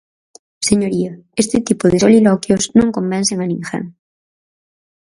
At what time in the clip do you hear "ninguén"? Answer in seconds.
3.51-3.83